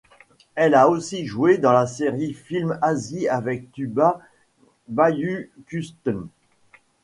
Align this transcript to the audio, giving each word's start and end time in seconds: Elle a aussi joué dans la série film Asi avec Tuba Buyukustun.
Elle 0.55 0.73
a 0.73 0.89
aussi 0.89 1.27
joué 1.27 1.59
dans 1.59 1.73
la 1.73 1.85
série 1.85 2.33
film 2.33 2.79
Asi 2.81 3.27
avec 3.27 3.71
Tuba 3.71 4.19
Buyukustun. 4.87 6.27